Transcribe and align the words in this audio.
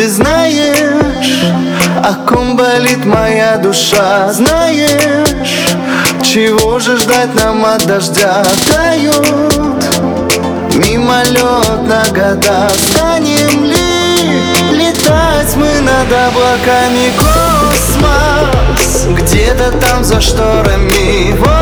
Ты 0.00 0.08
знаешь, 0.08 1.44
о 2.02 2.14
ком 2.26 2.56
болит 2.56 3.04
моя 3.04 3.58
душа? 3.58 4.32
Знаешь, 4.32 5.28
чего 6.24 6.78
же 6.78 6.96
ждать 6.96 7.34
нам 7.34 7.66
от 7.66 7.84
дождя? 7.86 8.42
Тают 8.66 9.84
мимолетно 10.76 12.02
года. 12.14 12.70
Станем 12.70 13.66
ли 13.66 14.72
летать 14.72 15.54
мы 15.56 15.68
над 15.82 16.10
облаками? 16.10 17.12
Космос 17.18 19.06
где-то 19.18 19.70
там 19.86 20.02
за 20.02 20.18
шторами. 20.18 21.36
Вот 21.36 21.59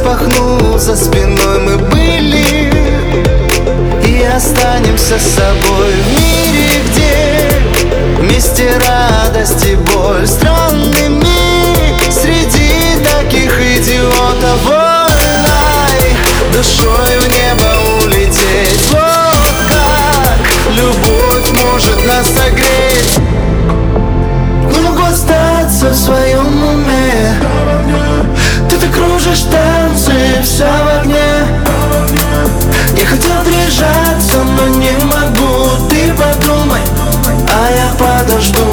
распахнул 0.00 0.78
за 0.78 0.96
спиной. 0.96 1.60
Мы 1.60 1.76
были 1.76 2.70
И 4.06 4.22
останемся 4.24 5.18
с 5.18 5.34
собой 5.34 5.92
в 5.92 6.08
мире, 6.16 6.68
где 6.86 8.18
Вместе 8.18 8.70
радость 8.78 9.66
и 9.66 9.76
боль 9.76 10.26
Странный 10.26 11.08
миг 11.08 12.12
среди 12.12 13.02
таких 13.04 13.60
идиотов. 13.60 14.64
Вольной 14.66 16.16
душой 16.52 17.18
в 17.18 17.28
небо 17.28 18.04
улететь. 18.04 18.90
Вот 18.90 19.56
как 19.68 20.38
любовь 20.76 21.50
может 21.64 22.06
нас 22.06 22.26
согреть. 22.26 23.18
Не 24.72 24.80
могу 24.80 25.02
остаться 25.04 25.90
в 25.90 25.96
своем 25.96 26.64
уме. 26.64 27.34
Ты 28.68 28.76
так 28.76 28.90
кружишь 28.92 29.42
танцы, 29.50 29.69
теряемся 30.40 30.66
в 30.84 31.00
огне. 31.00 31.20
Я 32.96 33.06
хотел 33.06 33.42
прижаться, 33.44 34.38
но 34.56 34.68
не 34.68 34.92
могу. 35.04 35.88
Ты 35.88 36.12
подумай, 36.14 36.80
а 37.48 37.70
я 37.70 37.94
подожду. 37.98 38.69